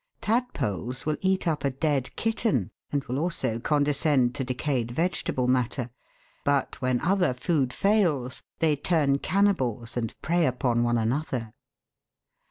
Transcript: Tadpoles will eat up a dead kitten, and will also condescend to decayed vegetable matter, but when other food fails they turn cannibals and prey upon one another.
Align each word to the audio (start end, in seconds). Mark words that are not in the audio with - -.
Tadpoles 0.19 1.05
will 1.05 1.17
eat 1.21 1.47
up 1.47 1.63
a 1.63 1.69
dead 1.69 2.15
kitten, 2.15 2.71
and 2.91 3.03
will 3.05 3.19
also 3.19 3.59
condescend 3.59 4.33
to 4.33 4.43
decayed 4.43 4.89
vegetable 4.89 5.47
matter, 5.47 5.91
but 6.43 6.81
when 6.81 6.99
other 7.01 7.35
food 7.35 7.71
fails 7.71 8.41
they 8.57 8.75
turn 8.75 9.19
cannibals 9.19 9.95
and 9.95 10.19
prey 10.23 10.47
upon 10.47 10.81
one 10.81 10.97
another. 10.97 11.53